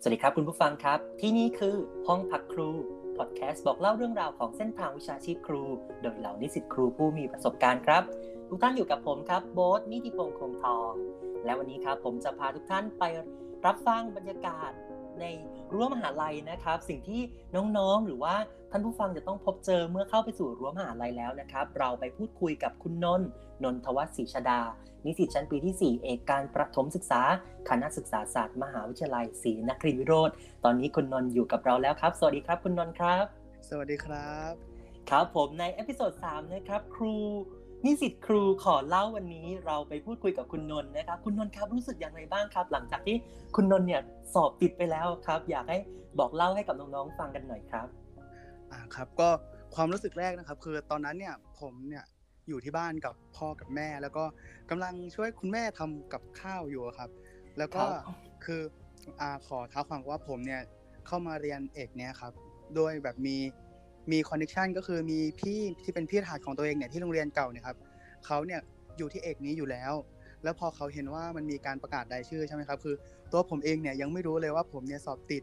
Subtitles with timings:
[0.00, 1.76] สวัสดีครับคุณผู้ฟังครับ ที่นี่คือ
[2.08, 2.70] ห้องพักครู
[3.16, 5.64] พอดแคสต์บอกเล่าเรื่องราวของเส้นทางวิชาชีพครู
[6.00, 8.02] โดยเหล่านิสิตครูผู้มีประสบการณ์ครับ
[8.48, 10.92] ทุกท่านอยู่กับผมครับโบ๊ทนิติพงษ์คงทอง
[11.44, 13.04] และวันนี้ครับผมจะพาทุกท่านไป
[13.66, 14.70] รับฟังบรรยากาศ
[15.22, 15.26] ใน
[15.72, 17.20] รั้วมหาลัยนะครับ สิ่งที่
[17.54, 18.34] น้องๆ หรือว่า
[18.70, 23.28] ท่านผู้ฟังจะต้องพบเจอเมื่อเข้าไปสู่รั้วมหาลัยแล้วนะครับ เราไปพูดคุยกับคุณนนท์
[23.64, 24.60] นนทวัฒน์ศรีชดา
[25.04, 27.22] นิสิตชั้นปีที่ 4 เอกการประถมศึกษา
[27.68, 30.30] คณะศึกษาศาสตร์มหาวิทยาลัยศรีนครินทรวิโรฒ
[30.64, 33.24] ตอนนี้คุณนนท์อยู่กับเราแล้วครับ สวัสดีครับคุณนนท์ครับ
[33.68, 34.52] สวัสดีครับ
[35.10, 37.14] ครับผมใน episode 3นะครับครู
[37.84, 43.16] นิสิตครูขอเล่าวันนี้เราไปพูดคุยกับคุณนนท์นะครับคุณนนท์ครับรู้สึกอย่างไรบ้างครับ หลังจากที่
[43.56, 44.02] คุณนนท์เนี่ย
[44.34, 45.78] สอบติดไปแล้วครับ อยากให้
[46.18, 47.86] บอกเล่าให้กับน้องๆฟังกันหน่อยครับ
[48.72, 49.28] อ่าครับ ก็
[49.74, 52.04] ความรู้สึกแรกนะครับ คือตอนนั้นเนี่ยผมเนี่ย
[52.48, 54.24] อยู่ที่บ้านกับพ่อกับแม่ แล้วก็
[54.70, 57.10] กำลังช่วยคุณแม่ทำกับข้าวอยู่ครับ
[57.58, 58.62] แล้วก็ครับคือ
[59.20, 60.62] อ่าขอท้าความว่าผมเนี่ย
[61.06, 62.32] เข้ามาเรียนเอกเนี่ยครับ
[62.74, 63.36] โดยแบบมี
[64.12, 67.76] มีคอนเนคชันก็คือมีพี่ที่เป็นพี่รหัสของตัวเองเนี่ยที่โรงเรียนเก่าเนี่ยครับ
[68.26, 68.60] เขาเนี่ย
[68.98, 69.92] อยู่ที่เอกนี้อยู่แล้ว
[70.42, 72.94] แล้วพอเขาเห็นว่ามันมีการประกาศรายชื่อใช่ไหมครับคือ
[73.32, 75.42] ตัวผมเองเนี่ยยังไม่รู้เลยว่าผมเนี่ยสอบติด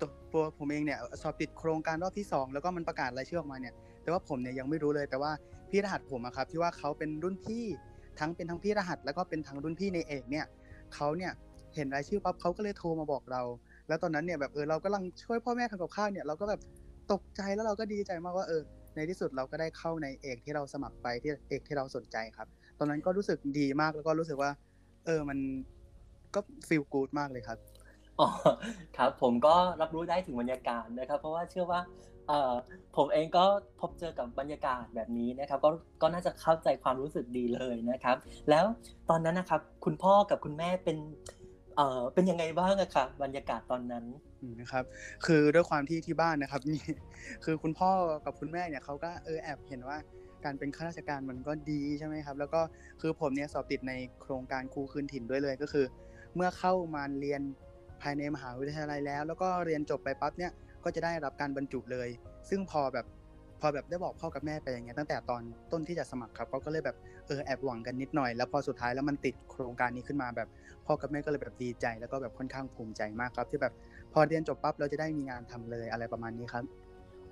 [0.00, 5.32] ตัวตัวผมเองเนี่ยสอบติดโครงการรอบที่ 2 แล้วก็มันประกาศรายชื่อออกมาเนี่ยแต่ว่าผมเนี่ยยังไม่รู้เลยแต่ว่า
[5.70, 7.64] พี่รหัสผมอะครับที่ว่าเขาเป็นรุ่นพี่
[8.18, 10.46] ทั้งเป็นทั้งพี่รหัส แล้วก็เป็นทั้งรุ่นพี่ในเอกเนี่ย
[10.94, 11.32] เขาเนี่ย
[11.74, 13.42] เห็นรายชื่อปั๊บเขาก็เลยโทรมาบอกเรา
[13.88, 16.60] แล้วตอนนั้นเนี่ยแบบเออเรากำลังช่วยพ่อแม่ทำกับข้าวเนี่ยเราก็แบบ
[17.12, 18.62] ตกใจแล้วเราก็ดีใจมากว่าเออ
[18.94, 24.50] ในที่สุดเราก็ได้เข้าในเอกที่เราสมัครไปที่เอกที่เราสนใจครับ ตอนนั้นก็รู้สึกดีมากแล้วก็รู้สึกว่า
[25.06, 25.38] เออมัน
[26.34, 27.58] ก็ฟีลกูดมากเลยครับ
[28.20, 28.28] อ๋อ
[28.96, 31.80] ครับผมก็รับรู้ได้ถึงบรรยากาศนะครับ เพราะว่าเชื่อว่า
[32.28, 32.52] เออ
[32.96, 33.44] ผมเองก็
[33.80, 35.70] พบเจอกับบรรยากาศแบบนี้นะครับ ก็
[36.02, 38.16] ก็น่าจะเข้าใจความรู้สึกดีเลยนะครับ
[38.50, 38.64] แล้ว
[39.10, 40.98] ตอนนั้นนะครับ คุณพ่อกับคุณแม่เป็น
[41.76, 44.04] เอ่อเป็นยังไงบ้างอะครับรรยากาศตอนนั้น
[44.60, 44.84] นะครับ
[45.26, 46.76] คือด้วยความที่ที่บ้านนะครับมี
[47.44, 47.90] คือคุณพ่อ
[48.24, 49.98] กับคุณแม่เนี่ยเขาก็เออแอบเห็นว่า
[50.44, 52.60] การเป็นข้าราชการมันก็ดีใช่ไหมครับ แล้วก็
[53.00, 53.92] คือผมเนี่ยสอบติดใน
[54.22, 55.86] โครงการครูคืนถิ่นด้วยเลยก็คือ
[56.34, 57.42] เมื่อเข้ามาเรียน
[58.02, 60.52] ภายในมหาวิทยาลัยแล้ว แล้วก็เรียนจบไปปั๊บเนี่ย
[60.84, 62.08] ก็จะได้รับการบรรจุเลย
[62.48, 63.06] ซึ่งพอแบบ
[63.62, 65.42] พอแบบได้บอกพ่อกับแม่ไปอย่างเงี้ยตั้งแต่ตอน
[65.72, 66.96] ต้นที่จะสมัครครับเขาก็เลยแบบ
[67.26, 70.48] เออแอบหวังกันนิดหน่อย แล้วพอสุดท้ายแล้วมันติดโครงการนี้ขึ้นมาแบบ
[70.86, 73.72] พ่อกับแม่ก็เลยแบบดีใจ แล้วก็แบบค่อนข้างภูมิใจมากครับ ที่แบบ
[74.12, 76.64] พอเรียนจบปั๊บเราจะได้มีงานทำเลยอะไรประมาณนี้ครับ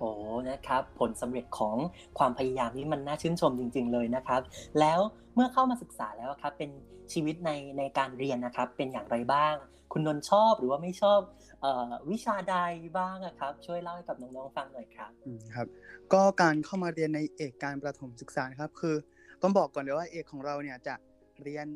[0.01, 0.11] โอ้
[0.49, 1.77] นะครับ ผลสำเร็จของ
[2.17, 4.41] ความพยายามนี้มันน่าชื่นชมจริง ๆ เลยนะครับ
[4.79, 4.99] แล้ว
[5.35, 6.69] เมื่อเข้ามาศึกษาแล้วครับ เป็น
[7.13, 9.55] ชีวิตในในการเรียนนะครับ เป็นอย่างไรบ้าง
[9.91, 11.19] คุณนนท์ชอบหรือว่าไม่ชอบ
[11.63, 12.55] ออวิชาใด
[12.97, 15.67] บ้างครับ ช่วยเล่าให้กับน้องๆฟังหน่อยครับอืมครับ
[16.13, 18.95] ก็การเข้ามาเรียนในเอกการประถมศึกษาครับ คือ
[19.41, 20.95] ต้องบอกก่อนเลยว่าเอกของเราเนี่ยจะ
[21.43, 21.67] เรียน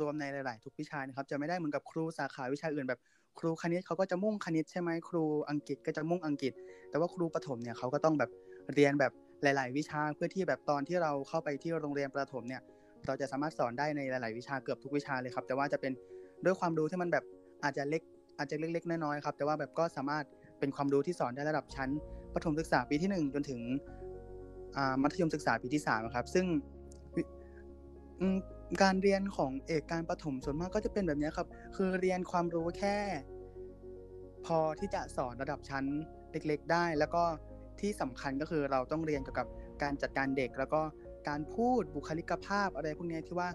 [0.00, 3.00] รวมๆในหลาย ๆ ทุกวิชานะครับ จะไม่ได้เหมือนกับครูสาขาวิชาอื่นแบบ
[3.38, 6.52] ครูคณิตเขาก็จะมุ่งคณิตใช่ไหมครูอังกฤษก็จะมุ่งอังกฤษ
[6.90, 8.30] แต่ว่าครูประถมเนี่ยเขาก็ต้องแบบ
[8.74, 9.12] เรียนแบบ
[9.42, 12.62] หลาย ๆ วิชาเพื่อที่แบบตอนที่เราเข้าไปที่โรงเรียนประถมเนี่ย
[13.06, 15.92] เราจะสามารถสอนได้ในหลาย ๆ วิชาเกือบทุกวิชาเลยครับ แต่ว่าจะเป็น
[16.44, 17.24] ด้วยความรู้ที่มันแบบ
[17.64, 18.02] อาจจะเล็ก
[18.38, 20.24] อาจจะเล็ก ๆ น้อย ๆ ครับ แต่ว่าแบบก็สามารถ
[20.58, 21.90] เป็นความรู้ที่สอนได้ระดับชั้น
[22.34, 23.60] ประถมศึกษาปีที่ 1 จนถึง
[25.02, 26.46] มัธยมศึกษาปีที่3ครับ ซึ่ง
[28.80, 32.96] การเรียนของเอกการประถมส่วนมากก็จะเป็นแบบนี้ครับ คือเรียนความรู้แค่
[34.46, 35.84] พอที่จะสอนระดับชั้น
[36.32, 37.22] เล็กๆ ได้ แล้วก็
[37.80, 39.48] ที่สำคัญก็คือเราต้องเรียนเกี่ยวกับ
[39.82, 40.80] การจัดการเด็ก แล้วก็
[41.28, 43.48] การพูดบุคลิกภาพอะไรพวกนี้ที่ว่า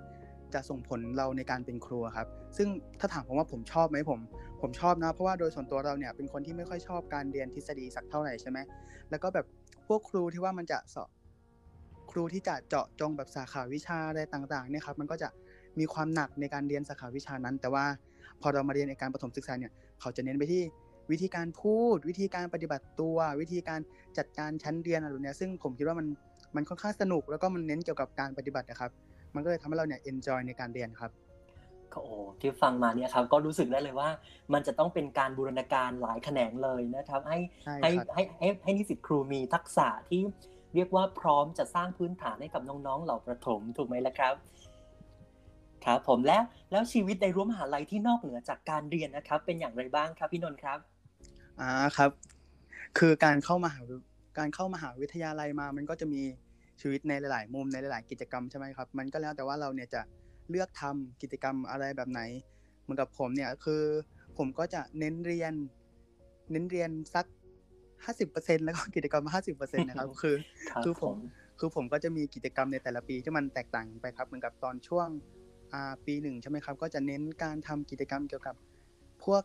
[0.53, 2.67] จะส่งผลเราในการเป็นครูอะครับ ซึ่ง
[2.99, 4.19] ถ้าถามผมว่าผมชอบไหมผม
[4.61, 8.59] ผมชอบนะ เพราะว่าโดยส่วนตัวเราเนี่ยเป็นคนที่ไม่ค่อยชอบการเรียนทฤษฎีสักเท่าไหร่ใช่ไหม
[9.09, 9.45] แล้วก็แบบ
[9.87, 11.09] พวกครูที่ว่ามันจะสอบ
[12.11, 15.29] ครูที่จะเจาะจงแบบสาขาวิชาอะไรต่างๆเนี่ยครับมันก็จะ
[15.79, 17.85] มีความหนักในการเรียนสาขาวิชานั้น แต่ว่า
[18.41, 20.61] พอเรามาเรียนในการประถมศึกษาเนี่ยเขาจะเน้นไปที่
[21.11, 23.79] วิธีการพูด วิธีการปฏิบัติตัว วิธีการ
[24.17, 26.07] จัดการชั้นเรียนอะไรแบบเนี้ยซึ่งผมคิดว่ามัน
[26.55, 28.91] มันค่อนข้างสนุกแล้วก็มันเน้นเกี่ยวกับการปฏิบัตินะครับ
[29.35, 31.11] มันก็เลยทำให้เราเนี่ย enjoy ในการเรียนครับ
[31.93, 34.09] ก็โอ้ที่ฟังมาเนี่ยครับก็รู้สึกได้เลยว่า
[34.53, 40.21] มันจะต้องเป็นการบูรณาการหลายแขนงเลยนะครับ ให้ใช่ให้ครับให้ให้ให้นิสิตครูมีทักษะที่
[40.75, 44.35] เรียกว่าพร้อมจะสร้างพื้นฐานให้กับน้องๆ เหล่าประถมถูกไหมล่ะครับ
[45.85, 46.39] ครับผมและ
[46.71, 50.79] แล้วชีวิตในรั้วมหาลัยที่นอกเหนือจากการเรียนนะครับ เป็นอย่างไรบ้างครับพี่นนท์ครับ
[51.59, 52.11] อ่าครับ
[52.97, 53.81] คือการเข้ามหา
[54.37, 56.21] การเข้ามหาวิทยาลัยมา มันก็จะมี
[56.81, 60.01] ชีวิตในหลาย ๆ มุมในหลาย ๆ กิจกรรมใช่ไหมครับ มันก็แล้วแต่ว่าเราเนี่ยจะ
[60.49, 62.21] เลือกทำกิจกรรมอะไรแบบไหน
[62.81, 63.83] เหมือนกับผมเนี่ยคือ
[64.37, 65.53] ผมก็จะเน้นเรียน
[66.51, 67.25] เน้นเรียนสัก
[68.03, 70.35] ห้าสิบเปอร์เซ็นแล้วก็กิจกรรมห้าสิบเปอร์เซ็นนะครับคือ
[70.71, 71.15] ครับคือผมผม
[71.59, 75.07] คือผมก็จะมีกิจกรรมในแต่ละปีที่มันแตกต่างกันไปครับเหมือนกับตอนช่วง
[75.73, 78.55] อ่าปีหนึ่งใช่ไหมครับ ก็จะเน้นการทำกิจกรรมเกี่ยวกับ
[79.23, 79.43] พวก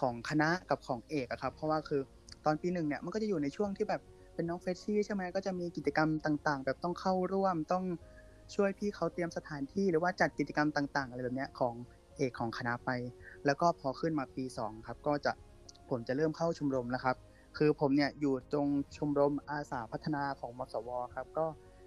[0.00, 2.00] ของคณะกับของเอกอะครับ เพราะว่าคือ
[2.44, 4.02] ตอนปีหนึ่งเนี่ยมันก็จะอยู่ในช่วงที่แบบ
[4.34, 7.84] เป็นน้องเฟชชี่ใช่ไหมก็จะมีกิจกรรมต่างๆ แบบต้องเข้าร่วมต้อง
[8.54, 11.74] ช่วยพี่เขาเตรียมสถานที่หรือว่าจัดกิจกรรมต่าง ๆ อะไรแบบเนี้ยของ
[12.16, 12.90] เอกของคณะไป
[13.46, 15.32] แล้วก็พอขึ้นมาปี2ครับก็จะ
[15.90, 17.16] ผมจะเริ่มเข้าชมรมแล้วครับ
[17.56, 21.46] คือผมเนี่ยอยู่ตรงชมรมอาสาพัฒนาของมสวครับ ก็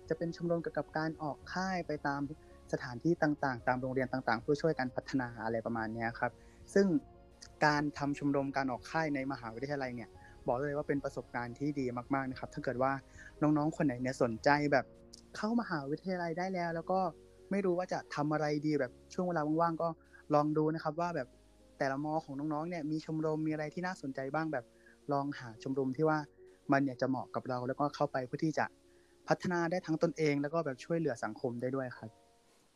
[0.09, 2.21] จะเป็นชมรมเกี่ยวกับการออกค่ายไปตาม
[2.73, 6.31] สถานที่ต่างๆ ตามโรงเรียนต่างๆ เพื่อช่วยกันพัฒนาอะไรประมาณนี้ครับ
[6.73, 6.87] ซึ่ง
[7.65, 10.09] การทำชมรมการออกค่ายในมหาวิทยาลัยเนี่ย
[10.47, 12.91] บอกเลยว่าเป็นประสบการณ์ที่ดีมากๆนะครับ ถ้าเกิดว่า
[13.41, 14.85] น้องๆคนไหนเนี่ยสนใจแบบ
[15.37, 16.99] เข้ามหาวิทยาลัยได้แล้ว แล้วก็
[17.51, 19.89] ไม่รู้ว่าจะทำอะไรดีแบบช่วงเวลาว่างๆก็
[20.33, 21.27] ลองดูนะครับว่าแบบ
[21.79, 24.65] แต่ละมอของน้องๆเนี่ยมีชมรมมีอะไรที่น่าสนใจบ้างแบบ
[25.11, 26.17] ลองหาชมรมที่ว่า
[26.71, 28.65] มันเนี่ยจะเหมาะกับเราแล้วก็เข้าไปเพื่อที่จะ
[29.27, 32.11] พัฒนาได้ทั้งตนเอง แล้วก็แบบช่วยเหลือสังคมได้ด้วยครับ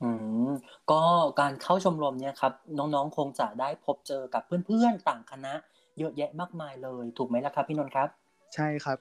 [0.01, 0.09] อื
[0.47, 0.49] ม
[0.91, 1.01] ก็
[1.39, 5.53] การเข้าชมรมเนี่ยครับ น้องๆ คงจะได้พบเจอกับเพื่อนๆต่างคณะ
[5.97, 8.09] เยอะแยะมากมายเลย ถูกไหมล่ะครับพี่นนท์ครับ
[8.53, 8.97] ใช่ครับ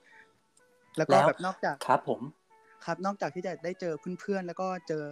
[0.98, 2.20] แล้วก็แบบนอกจากครับ ผม
[2.84, 5.04] ครับนอกจากที่จะได้เจอเพื่อนๆแล้วก็เจอ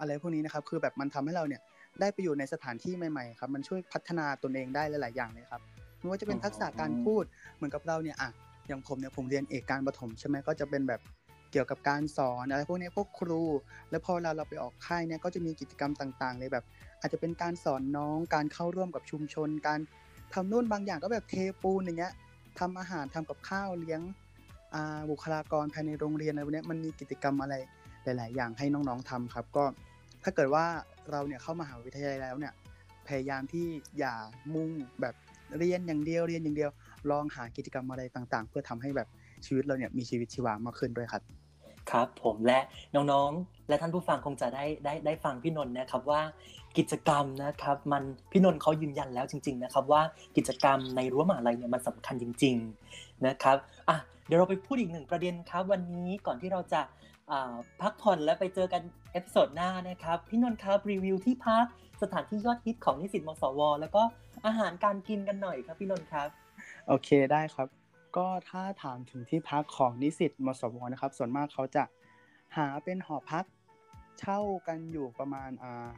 [0.00, 1.62] อะไรพวกนี้นะครับ คือแบบมันทำให้เราเนี่ย
[2.00, 5.62] ได้ไปอยู่ในสถานที่ใหม่ๆครับ มันช่วยพัฒนาตนเองได้หลายๆอย่างเลยครับ
[6.04, 7.24] ไม่ว่าจะเป็นทักษะการพูด
[7.56, 8.30] เหมือนกับเราเนี่ยอะ
[8.68, 11.00] อย่างผมเนี่ยผมเรียนเอกการประถมใช่ไหมก็จะเป็นแบบ
[11.52, 13.42] เกี่ยวกับการสอนอะไรพวกนี้พวกครู
[13.90, 16.64] แล้วพอเวลาเราไปออกค่ายเนี่ยก็จะมีกิจกรรมต่างๆเลยแบบ
[17.00, 19.80] อาจจะเป็นการสอนน้องการเข้าร่วมกับชุมชน การ
[20.32, 22.12] ทำนู่นบางอย่างก็แบบเทปูนอย่างเงี้ย
[22.58, 24.00] ทำอาหารทำกับข้าวเลี้ยง
[25.10, 27.54] บุคลากรภายในโรงเรียนอะไรพวกนี้มันมีกิจกรรมอะไร
[28.04, 29.64] หลาย ๆ อย่างให้น้องๆทำครับ ก็
[30.22, 30.64] ถ้าเกิดว่า
[31.10, 32.54] เราเนี่ยเข้ามหาวิทยาลัยแล้วเนี่ย
[33.08, 33.66] พยายามที่
[33.98, 34.14] อย่า
[34.54, 34.70] มุ่ง
[35.00, 35.14] แบบ
[35.58, 36.70] เรียนอย่างเดียวเรียนอย่างเดียว
[37.10, 39.08] ลองหากิจกรรมอะไรต่างๆ เพื่อทำให้แบบ
[39.46, 41.22] ชีวิตเราเนี่ยมีชีวิตชีวามากขึ้นด้วยครับ
[41.90, 42.60] ครับ ผมและ
[42.94, 46.20] น้องๆ และท่านผู้ฟังคงจะได้ได้ได้ฟังพี่นนท์นะครับว่า
[46.78, 50.02] กิจกรรมนะครับมันพี่นนท์เขายืนยันแล้วจริง ๆ นะครับว่า
[50.36, 52.56] กิจกรรมในรั้วมหาลัยเนี่ยมันสำคัญจริง
[52.90, 53.56] ๆนะครับ
[53.88, 53.96] อะ
[54.26, 56.80] เดี๋ยวเราไปพูดอีกหนึ่งประเด็นครับ วันนี้ก่อนที่เราจะ
[57.82, 58.82] พักผ่อนและไปเจอกัน
[59.12, 61.64] episode หน้านะครับ พี่นนท์ครับรีวิวที่พัก
[62.02, 64.02] สถานที่ยอดฮิตของนิสิตมสว แล้วก็
[64.46, 66.28] อาหารการกินกันหน่อยครับพี่นนท์ครับ
[66.88, 67.68] โอเคได้ครับ
[68.16, 71.84] ก็ถ้าถามถึงที่พักของนิสิตมสวนะครับ ส่วนมากเขาจะ
[72.56, 73.44] หาเป็นหอพัก
[74.18, 75.88] เช่ากันอยู่ประมาณอ่า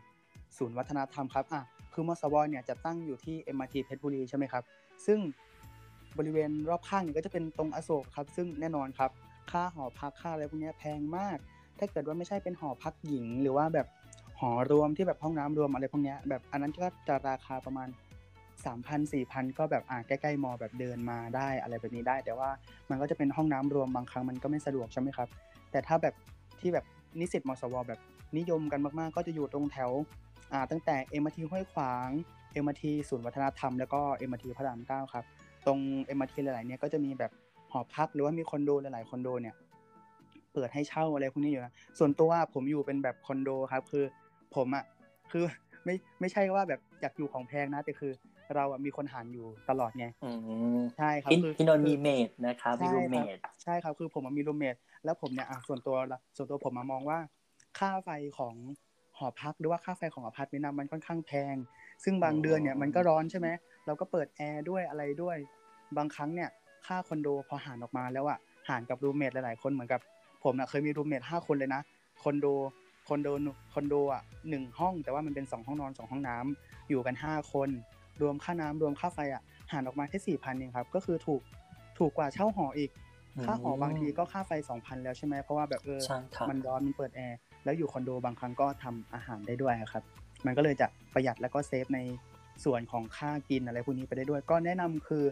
[0.56, 1.62] ศูนย์วัฒนธรรมครับอะ
[1.92, 4.64] คือมสวเนี่ยจะตั้งอยู่ที่ MRT เพชรบุรีใช่ไหมครับ
[5.06, 5.18] ซึ่ง
[6.18, 9.10] บริเวณรอบข้างเนี่ยก็จะเป็นตรงอโศกครับ ซึ่งแน่นอนครับ
[9.50, 11.38] ค่าหอพักค่าอะไรพวกนี้แพงมาก
[11.78, 13.86] ถ้าเกิดว่าไม่ใช่เป็นหอพักหญิง หรือว่าแบบ
[14.40, 17.88] หอรวมที่แบบห้องน้ำรวมอะไรพวกนี้แบบอันนั้นก็จะราคาประมาณ
[18.66, 22.50] สามพันสี่พันก็แบบอ่าใกล้ๆมอแบบเดินมาได้อะไรแบบนี้ได้ แต่ว่า
[22.90, 25.28] มันก็จะเป็นห้องน้ำรวมบางครั้งมันก็ไม่สะดวกใช่ไหมครับ
[25.70, 26.14] แต่ถ้าแบบ
[26.60, 26.84] ที่แบบ
[27.20, 28.00] นิสิตมสวแบบ
[28.38, 29.90] นิยมกันมากๆ ก็จะอยู่ตรงแถว
[30.52, 32.08] อ่าตั้งแต่ MRT ห้วยขวาง
[32.52, 35.24] MRT ศูนย์วัฒนธรรมแล้วก็ MRT พระรามเก้าครับ
[35.66, 37.32] ตรง MRT หลายๆเนี่ยก็จะมีแบบ
[37.70, 39.54] หอพักหรือว่ามีคอนโดหลายๆคอนโดเนี่ย
[40.52, 44.04] เปิดให้เช่าอะไรพวกนี้อยู่นะส่วนตัวผมอยู่เป็นแบบคอนโดครับคือ
[44.56, 44.84] ผมอะ
[45.32, 45.44] คือ
[45.84, 48.12] ไม่ไม่ใช่ว่าแบบอยากอยู่ของแพงนะแต่คือ
[48.54, 50.06] เราอะมีคนหารอยู่ตลอดไง
[50.96, 55.96] ใช่ครับคือพี่นนท์มี mate นะครับมี roommateใช่ครับคือผมมี roommate แล้วผมเนี่ยอะส่วนตัว
[56.36, 57.18] ส่วนตัวผมมามองว่า
[57.78, 58.54] ค่าไฟของ
[59.18, 61.54] หอพักหรือว่าค่าไฟของอพาร์ตเมนต์มันค่อนข้างแพง
[62.04, 63.48] ซึ่งบางเดือนเนี่ยมันก็ร้อนใช่ไหม
[63.86, 65.36] เราก็เปิดแอร์ด้วยอะไรด้วย
[65.96, 66.50] บางครั้งเนี่ย
[66.86, 68.38] ค่าคอนโดพอหารออกมาแล้วอะ
[68.68, 70.00] หารกับ roommate หลายๆคนเหมือนกับ
[70.44, 71.82] ผมนะเคยมี roommate ห้าคนเลยนะ
[72.22, 72.46] คอนโด
[73.08, 73.28] คอนโด
[73.72, 77.68] คอนโดอะหนึ่งห้อง แต่ว่ามันเป็นสองห้องนอนสองห้องน้ำอยู่กันห้าคน
[78.22, 79.42] รวมค่าน้ำรวมค่าไฟอะ
[79.72, 81.40] หารออกมาแค่สี่พันเองครับ ก็คือถูก
[81.98, 82.90] ถูกกว่าเช่าหออีก
[83.44, 86.00] ค่าหอบางทีก็ค่าไฟสองพันแล้วใช่ไหมเพราะว่าแบบเออ
[86.48, 90.02] มันร้อนมันเปิดแอร์แล้วอยู่คอนโดบางครั้งก็ทำอาหารได้ด้วยครับ
[90.46, 92.00] มันก็เลยจะประหยัดแล้วก็เซฟใน
[92.64, 95.24] ส่วนของค่ากินอะไรพวกนี้ไปได้ด้วย ก็แนะนำคือ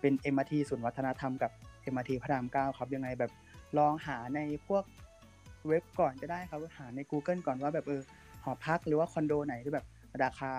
[0.00, 1.50] เป็น MRT ศูนย์วัฒนธรรมกับ
[1.92, 3.32] MRT พระรามเก้าครับยังไงแบบ
[3.78, 4.84] ลองหาในพวก
[5.68, 8.00] เว็บก่อนก็ได้ครับหาใน Google ก่อนว่าแบบเออ
[8.44, 9.86] หอพักหรือว่าคอนโดไหนที่แบบ
[10.22, 10.52] ราคา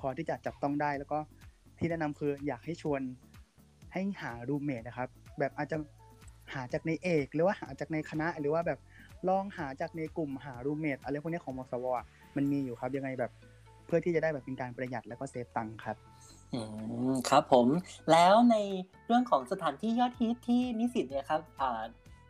[0.00, 1.18] พอที่จะจับต้องได้ แล้วก็
[1.78, 3.00] ที่แนะนำคืออยากให้ชวน
[3.92, 5.76] ให้หา roommate นะครับ แบบอาจจะ
[6.54, 8.78] หาจากในเอก หรือว่าหาจากในคณะหรือว่าแบบ
[9.28, 11.86] ลองหาจากในกลุ่มหา roommate อะไรพวกนี้ของมสว
[12.36, 13.32] มันมีอยู่ครับยังไงแบบ
[13.86, 15.96] เพื่อที่จะได้แบบเป็นการประหยัดแล้วก็ save ตังค์ครับ
[16.54, 16.60] อื
[17.10, 17.66] มครับผม
[18.12, 18.56] แล้วใน
[19.06, 21.82] เรื่องของสถานที่ยอดฮิตที่นิสิตเนี่ยครับอ่า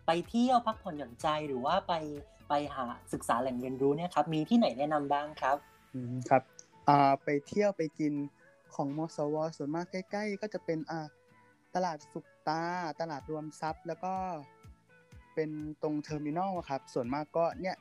[0.07, 1.95] ไปเที่ยวพักผ่อนหย่อนใจหรือว่าไป
[2.49, 5.57] ไปหาศึกษาแหล่งเรียนรู้เนี่ยครับมีที่ไหนแนะนำบ้างครับ
[5.95, 6.43] อืมครับ
[6.89, 8.13] อ่าไปเที่ยวไปกิน
[8.75, 11.07] ของมสว ส่วนมากใกล้ ๆ ก็จะเป็นอ่า
[11.75, 12.63] ตลาดสุกตา
[13.01, 14.13] ตลาดรวมทรัพย์ แล้วก็
[15.35, 15.51] เป็น
[15.83, 17.77] ตรงเทอร์มินอลครับ ส่วนมากก็เนี่ย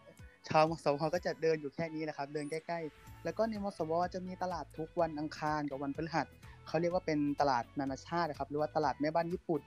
[0.48, 6.28] ชาวมสวก็จะเดินอยู่แค่นี้แหละครับ เดินใกล้ ๆ แล้วก็ในมสวจะมีตลาดทุกวันอังคารกับวันพฤหัส
[6.68, 9.62] เขาเรียกว่าเป็นตลาดนานาชาตินะครับ หรือว่าตลาดแม่บ้านญี่ปุ่น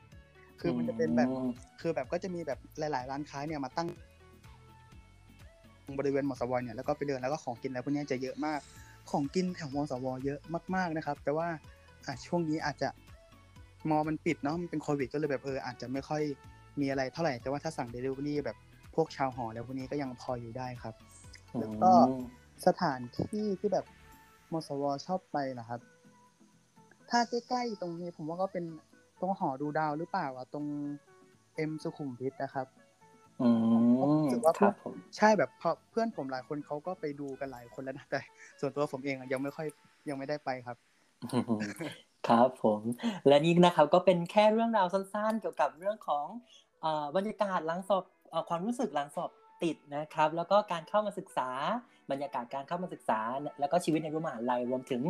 [0.61, 1.29] คือมันจะเป็นแบบ
[1.81, 3.89] คือแบบก็จะมีแบบหลาย ๆ ร้านค้าเนี่ยมาตั้ง
[5.99, 8.61] บริเวณมอสวเนี่ยแล้วก็ไปเดินแล้วก็ของกินอะไรพวกนี้จะเยอะมาก
[9.11, 10.39] ของกินแถวมอสวเยอะ
[10.75, 11.49] มาก ๆนะครับ แต่ว่า
[12.07, 12.89] อะช่วงนี้อาจจะ
[13.91, 16.23] มอมันปิดเนาะมันเป็นโควิดก็เลยแบบเอออาจจะไม่ค่อย
[16.81, 18.57] มีอะไรเท่าไหร่แต่ว่าถ้าสั่งเดลิเวอรี่แบบ
[18.95, 20.95] พวกชาวหอแล้วพวกนี้ก็ยังพออยู่ได้ครับ
[21.59, 22.15] แล้วก็อืม
[22.67, 23.85] สถานที่ที่แบบ
[24.53, 25.81] มสวชอบไปนะครับ
[27.11, 28.65] ถ้าใกล้ๆตรงนี้ผมว่าก็เป็น
[29.21, 30.67] ตรงหอดูดาวหรือเปล่าอะตรง
[31.57, 32.80] เอ็มสุขุมวิทนะครับอืม
[34.25, 38.21] รู้สึกว่าครับผมใช่แบบเพราะเพื่อนผมหลายคนเขาก็ไปดูกันหลายคนแล้วนะแต่
[38.61, 39.67] ส่วนตัวผมเองอะยังไม่ค่อย
[40.09, 40.77] ยังไม่ได้ไปครับ
[42.29, 42.81] ครับผม
[43.27, 46.27] และนี่นะครับก็เป็นแค่เรื่องราวสั้นๆ เกี่ยวกับเรื่องของ
[46.81, 49.31] เอ่อบรรยากาศหลังสอบเอ่อความรู้สึกหลังสอบ
[49.63, 51.51] ติดนะครับ แล้วก็การเข้ามาศึกษา
[52.11, 53.21] บรรยากาศการเข้ามาศึกษา
[53.61, 55.03] แล้วก็ชีวิตในรั้วมหาลัยรวมถึง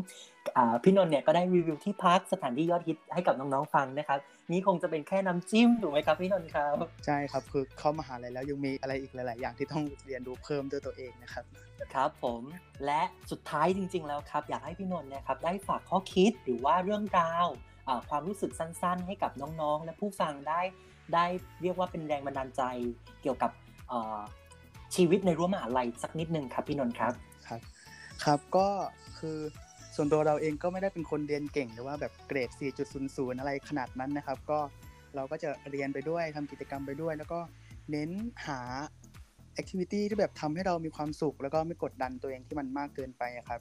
[0.57, 4.19] อ่าพี่นนท์เนี่ยก็ได้รีวิวที่พักสถานที่ยอดฮิตให้กับน้องๆฟังนะครับ
[4.51, 6.75] นี่คงจะเป็นแค่น้ำจิ้มถูกไหมครับพี่นนท์ครับ
[7.07, 11.45] ใช่ครับคือเข้ามาหาลัยแล้วยังมีอะไรอีกหลาย ๆ อย่างที่ต้องเรียนรู้เพิ่มด้วยตัวเองนะครับ
[11.95, 12.43] ครับผม
[12.87, 17.47] และสุดท้ายจริง ๆ แล้วครับ อยากให้พี่นนท์เนะครับได้ฝากข้อคิดหรือว่าเรื่องราว
[17.89, 20.61] อ่าความรู้สึกสั้น ๆ ให้กับน้องๆ และผู้ฟังได้
[21.15, 21.25] ได้
[21.63, 22.63] เรียกว่าเป็นแรงบันดาลใจ
[23.23, 23.51] เกี่ยวกับ
[23.89, 24.21] เอ่อ
[24.95, 27.13] ชีวิตในรั้วมหาลัยสักนิดนึงครับพี่นนท์ครับ
[27.47, 27.61] ครับ
[28.25, 28.69] ครับก็
[29.19, 29.39] คือ
[29.97, 32.51] ส่วนตัวเราเองก็ไม่ได้เป็นคนเรียนเก่งหรือว่าแบบเกรด
[32.95, 34.59] 4.00 อะไรขนาดนั้นนะครับ ก็
[35.17, 37.39] เราก็จะเรียนไปด้วยทำกิจกรรมไปด้วย แล้วก็
[37.91, 38.11] เน้น
[38.47, 38.61] หา
[39.55, 43.61] แอคทิวิตี้ที่แบบทำให้เรามีความสุข แล้วก็ไม่กดดันตัวเองที่มันมากเกินไปครับ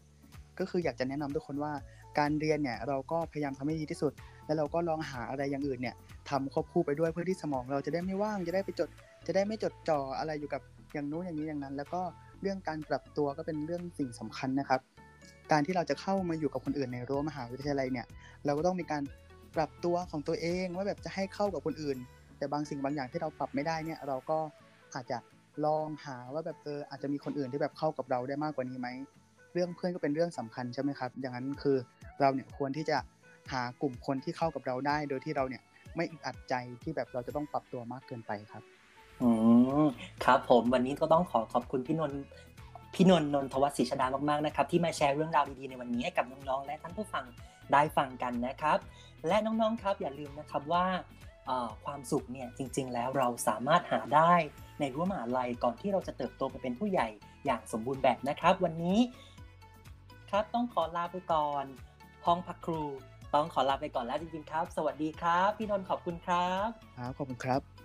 [0.59, 1.73] ก็คืออยากจะแนะนำทุกคนว่า
[2.19, 4.11] การเรียนเนี่ยเราก็พยายามทำให้ดีที่สุด
[4.45, 5.95] แล้วเราก็ลองหาอะไรอย่างอื่นเนี่ย
[6.29, 8.89] ทำควบคู่ไปด้วยเพื่อที่สมองเราจะได้ไม่ว่างจะได้ไปจด
[9.27, 10.61] จะได้ไม่จดจ่ออะไรอยู่กับ
[10.93, 12.01] อย่างนู้นอย่างนี้อย่างนั้น แล้วก็
[12.41, 14.79] เรื่องการปรับตัวก็เป็นเรื่องสิ่งสำคัญนะครับ
[15.51, 18.05] การที่เราจะเข้ามาอยู่กับคนอื่นในรั้วมหาวิทยาลัยเนี่ย
[18.45, 19.03] เราก็ต้องมีการ
[19.55, 21.97] ปรับตัวของตัวเองว่าแบบจะให้เข้ากับคนอื่น
[22.37, 24.39] แต่บางสิ่งบางอย่างที่เราปรับไม่ได้เนี่ย เราก็
[24.95, 25.17] อาจจะ
[25.65, 28.87] ลองหาว่าแบบเอออาจจะมีคนอื่นที่แบบเข้ากับเราได้มากกว่านี้ไหม
[29.53, 31.77] เรื่องเพื่อนก็เป็นเรื่องสำคัญใช่ไหมครับดังนั้นคือ
[32.19, 32.97] เราเนี่ยควรที่จะ
[33.51, 35.61] หากลุ่มคนที่เข้ากับเราได้ โดยที่เราเนี่ย
[35.95, 36.53] ไม่อึดอัดใจ
[36.83, 38.63] ที่แบบเราจะต้องปรับตัวมากเกินไปครับ
[39.21, 39.29] อื
[39.83, 39.85] ม
[40.25, 42.19] ครับ ผมวันนี้ก็ต้องขอขอบคุณพี่นนท์
[42.93, 47.25] พี่นนท์นนทวัฒน์ศรีชดามากๆนะครับ ที่มาแชร์เรื่องราวดีๆในวันนี้ให้กับน้องๆและท่านผู้ฟัง
[47.71, 48.77] ได้ฟังกันนะครับ
[49.27, 50.85] และน้องๆครับอย่าลืมนะครับว่า
[51.85, 54.33] ความสุขเนี่ยจริง ๆ แล้วเราสามารถหาได้
[54.79, 57.07] ในรั้วมหาลัยก่อนที่เราจะเติบโตไปเป็นผู้ใหญ่
[57.45, 58.99] อย่างสมบูรณ์แบบนะครับ วันนี้
[60.29, 61.65] ครับต้องขอลาไปก่อน
[62.25, 62.83] ห้องพักครู
[63.33, 67.78] ต้องขอลาไปก่อนแล้วจริงๆครับ สวัสดีครับ พี่นนท์ขอบคุณครับ ครับขอบคุณครับ